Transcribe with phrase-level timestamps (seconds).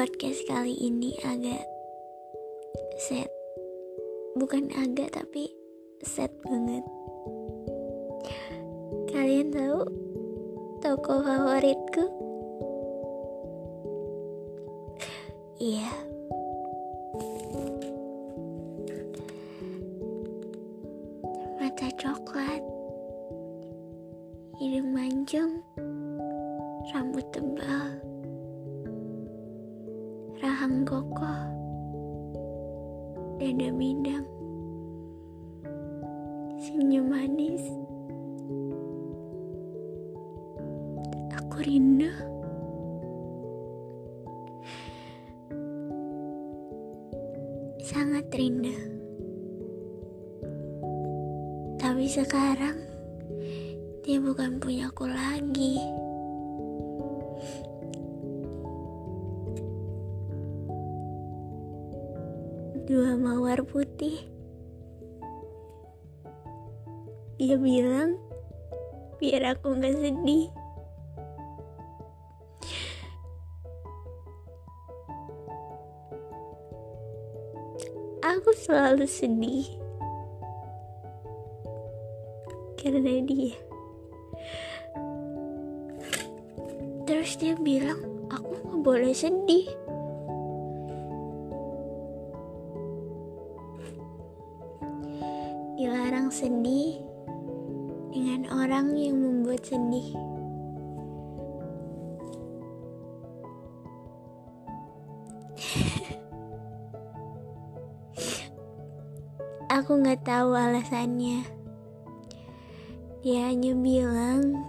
[0.00, 1.60] podcast kali ini agak
[3.04, 3.28] set
[4.32, 5.52] bukan agak tapi
[6.00, 6.80] set banget.
[9.12, 9.84] Kalian tahu
[10.80, 12.04] toko favoritku?
[15.60, 15.92] Iya.
[21.60, 22.64] Mata coklat
[24.56, 25.60] hidung mancung
[26.88, 28.09] rambut tebal
[30.60, 31.40] rahang kokoh,
[33.40, 34.28] dada bidang,
[36.60, 37.64] senyum manis.
[41.32, 42.12] Aku rindu.
[47.80, 48.76] Sangat rindu.
[51.80, 52.76] Tapi sekarang
[54.04, 55.80] dia bukan punyaku lagi.
[63.00, 64.28] Dua mawar putih.
[67.40, 68.20] Dia bilang,
[69.16, 70.52] biar aku gak sedih.
[78.20, 79.64] Aku selalu sedih
[82.76, 83.56] karena dia.
[87.08, 89.79] Terus dia bilang, aku gak boleh sedih.
[96.40, 96.96] Sedih
[98.08, 100.16] dengan orang yang membuat sedih.
[109.68, 111.44] Aku nggak tahu alasannya.
[113.20, 114.64] Dia hanya bilang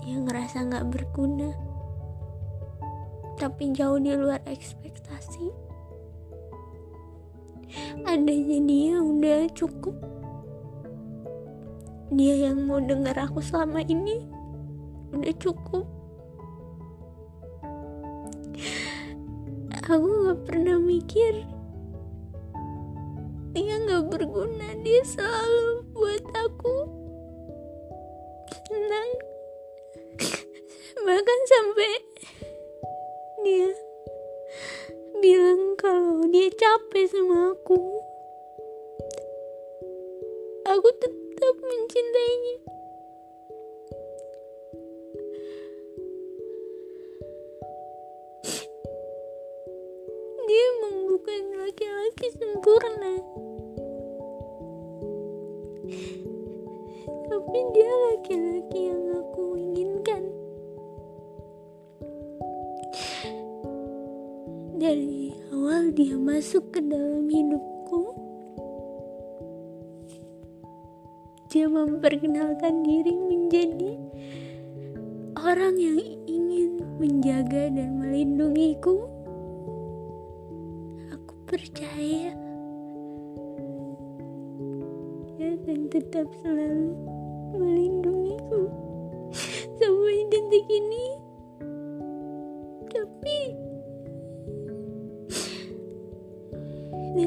[0.00, 1.52] dia ngerasa nggak berguna,
[3.36, 5.52] tapi jauh di luar ekspektasi
[8.06, 9.96] adanya dia udah cukup.
[12.14, 14.22] Dia yang mau dengar aku selama ini
[15.10, 15.86] udah cukup.
[19.86, 21.46] Aku gak pernah mikir
[23.56, 24.76] dia gak berguna.
[24.84, 26.76] Dia selalu buat aku
[28.68, 29.10] senang.
[31.06, 31.92] Bahkan sampai
[33.46, 33.70] dia
[35.26, 37.82] bilang kalau dia capek sama aku.
[40.70, 42.56] Aku tetap mencintainya.
[50.46, 53.14] Dia emang bukan laki-laki sempurna.
[57.26, 58.45] Tapi dia laki-laki
[64.76, 68.12] dari awal dia masuk ke dalam hidupku.
[71.48, 73.96] Dia memperkenalkan diri menjadi
[75.40, 75.96] orang yang
[76.28, 79.08] ingin menjaga dan melindungiku.
[81.16, 82.36] Aku percaya
[85.40, 86.92] dia akan tetap selalu
[87.56, 88.68] melindungiku.
[89.80, 91.26] Sampai detik ini
[92.96, 93.35] tapi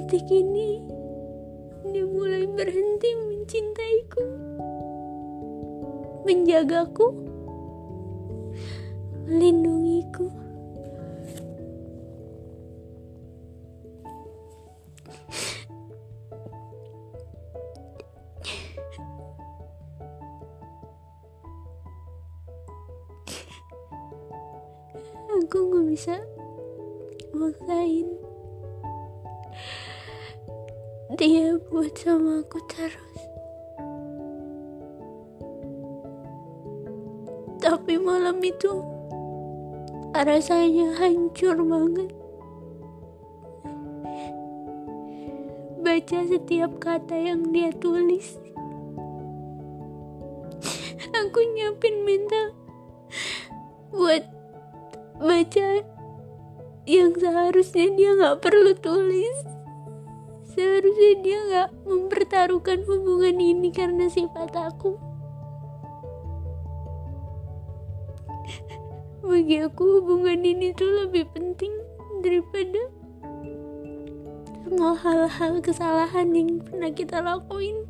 [0.10, 0.82] detik ini
[1.94, 4.26] dia mulai berhenti mencintaiku.
[6.26, 7.14] Menjagaku.
[9.30, 10.34] Melindungiku.
[25.38, 26.18] Aku gak bisa
[27.38, 28.29] maksain
[31.18, 33.18] dia buat sama aku terus.
[37.58, 38.86] Tapi malam itu
[40.14, 42.14] rasanya hancur banget.
[45.82, 48.38] Baca setiap kata yang dia tulis.
[51.26, 52.54] Aku nyiapin mental
[53.90, 54.30] buat
[55.18, 55.82] baca
[56.86, 59.49] yang seharusnya dia nggak perlu tulis
[60.60, 65.00] seharusnya dia nggak mempertaruhkan hubungan ini karena sifat aku.
[69.24, 71.72] Bagi aku hubungan ini tuh lebih penting
[72.20, 72.92] daripada
[74.68, 77.88] semua hal-hal kesalahan yang pernah kita lakuin.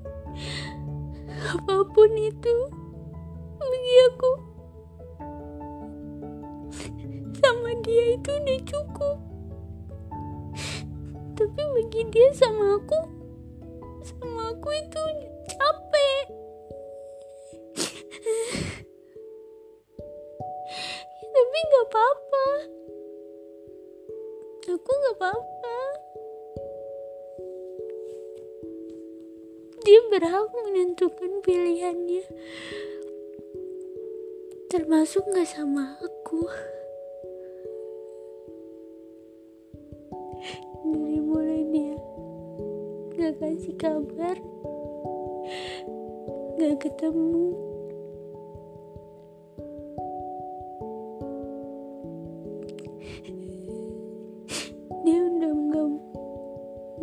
[1.50, 2.56] Apa pun itu
[3.58, 4.32] bagi aku
[7.42, 9.29] sama dia itu udah cukup
[11.50, 13.02] tapi bagi dia sama aku
[14.06, 15.02] sama aku itu
[15.50, 16.26] capek.
[21.34, 22.48] Tapi nggak apa-apa.
[24.78, 25.78] Aku nggak apa-apa.
[29.90, 32.30] Dia berhak menentukan pilihannya.
[34.70, 36.46] Termasuk nggak sama aku
[43.30, 44.38] nggak kasih kabar.
[46.58, 47.54] Nggak ketemu.
[55.06, 55.90] Dia udah nggak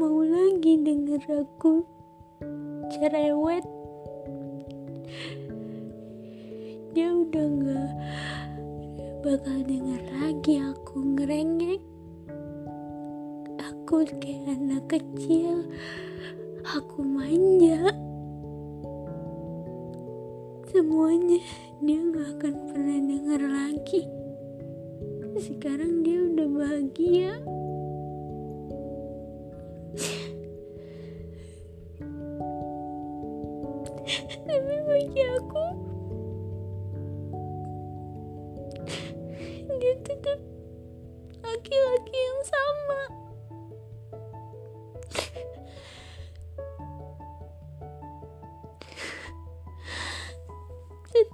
[0.03, 1.87] mau lagi denger aku
[2.91, 3.63] cerewet.
[6.91, 7.91] Dia udah nggak
[9.23, 11.83] bakal denger lagi aku ngerengek.
[13.63, 15.63] Aku kayak anak kecil
[16.67, 17.95] aku manja
[20.67, 21.39] semuanya
[21.79, 24.03] dia nggak akan pernah denger lagi.
[25.39, 27.39] Sekarang dia udah bahagia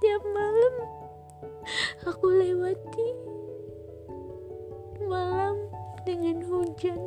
[0.03, 0.75] setiap malam
[2.03, 3.09] aku lewati
[5.07, 5.55] malam
[6.03, 6.99] dengan hujan.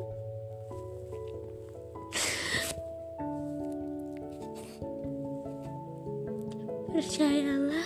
[6.88, 7.84] Percayalah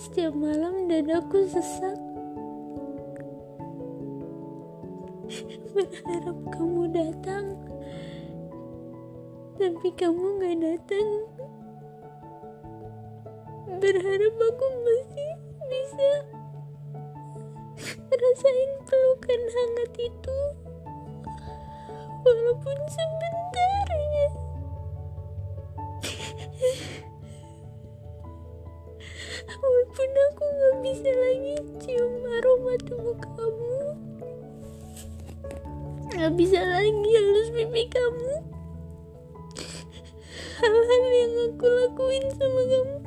[0.00, 2.00] setiap malam dadaku sesak.
[5.76, 7.73] Berharap kamu datang
[9.64, 11.08] tapi kamu gak datang.
[13.80, 15.32] Berharap aku masih
[15.72, 16.12] bisa
[18.12, 20.38] rasain pelukan hangat itu.
[22.28, 24.28] Walaupun sebentar aja
[29.64, 33.76] walaupun aku gak bisa lagi cium aroma tubuh kamu
[36.12, 37.03] gak bisa lagi
[41.64, 42.98] aku lakuin sama kamu.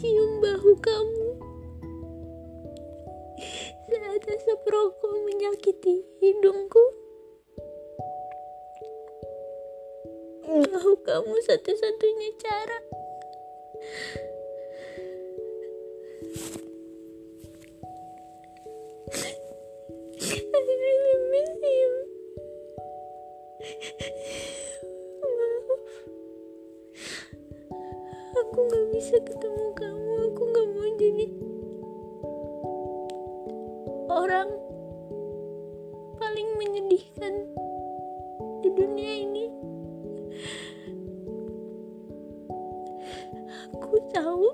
[0.00, 1.28] Cium bahu kamu.
[3.84, 6.80] Saat asap rokok menyakiti hidungku.
[10.48, 12.80] Bahu kamu satu-satunya cara.
[20.24, 21.83] I really miss him.
[28.44, 30.12] Aku gak bisa ketemu kamu.
[30.28, 31.26] Aku gak mau jadi
[34.12, 34.52] orang
[36.20, 37.48] paling menyedihkan
[38.60, 39.48] di dunia ini.
[43.72, 44.44] Aku tahu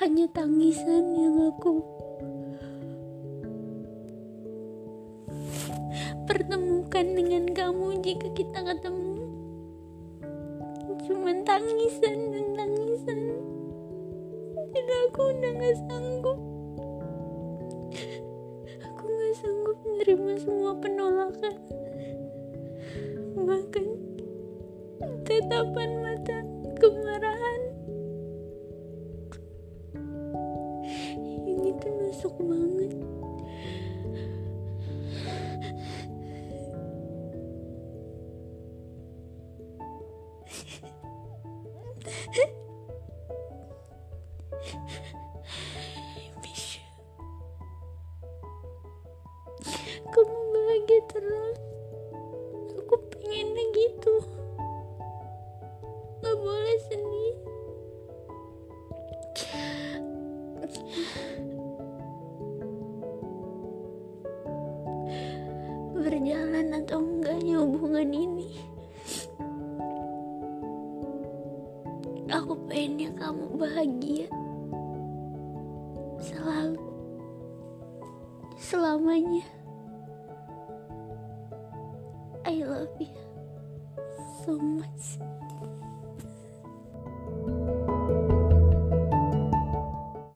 [0.00, 1.84] hanya tangisan yang aku
[6.86, 9.26] pertemukan dengan kamu jika kita ketemu.
[11.02, 13.20] Cuman tangisan dan tangisan.
[14.70, 16.38] Dan aku udah gak sanggup.
[18.86, 21.54] Aku gak sanggup menerima semua penolakan.
[23.34, 23.86] Bahkan
[25.26, 26.38] tatapan mata
[26.78, 27.35] kemarahan
[53.56, 54.14] pengennya gitu.
[56.20, 57.36] Gak boleh sedih.
[65.96, 68.50] Berjalan atau enggaknya hubungan ini.
[72.28, 74.28] Aku pengennya kamu bahagia
[76.20, 76.82] selalu
[78.58, 79.46] selamanya
[82.42, 83.25] I love you
[84.46, 85.45] so much